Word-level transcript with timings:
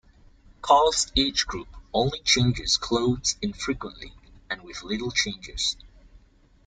Carl's 0.63 1.11
age 1.15 1.45
group 1.45 1.67
only 1.93 2.21
changes 2.21 2.75
clothes 2.75 3.35
infrequently 3.39 4.15
and 4.49 4.63
with 4.63 4.81
little 4.81 5.11
changes. 5.11 5.77